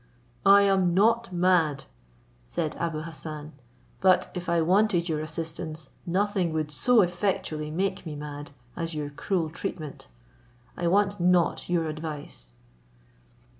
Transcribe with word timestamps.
"I 0.47 0.63
am 0.63 0.95
not 0.95 1.31
mad," 1.31 1.83
said 2.43 2.75
Abou 2.79 3.01
Hassan, 3.03 3.51
"but 3.99 4.31
if 4.33 4.49
I 4.49 4.59
wanted 4.59 5.07
your 5.07 5.19
assistance, 5.19 5.89
nothing 6.07 6.53
would 6.53 6.71
so 6.71 7.03
effectually 7.03 7.69
make 7.69 8.03
me 8.03 8.15
mad 8.15 8.49
as 8.75 8.95
your 8.95 9.11
cruel 9.11 9.51
treatment. 9.51 10.07
I 10.75 10.87
want 10.87 11.19
not 11.19 11.69
your 11.69 11.85
advice." 11.85 12.53